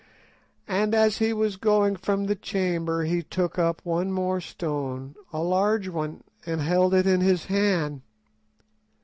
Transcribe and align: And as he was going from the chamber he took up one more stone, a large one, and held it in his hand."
And 0.67 0.95
as 0.95 1.19
he 1.19 1.31
was 1.31 1.57
going 1.57 1.95
from 1.95 2.23
the 2.23 2.35
chamber 2.35 3.03
he 3.03 3.21
took 3.21 3.59
up 3.59 3.81
one 3.83 4.11
more 4.11 4.41
stone, 4.41 5.13
a 5.31 5.43
large 5.43 5.89
one, 5.89 6.23
and 6.43 6.59
held 6.59 6.95
it 6.95 7.05
in 7.05 7.21
his 7.21 7.45
hand." 7.45 8.01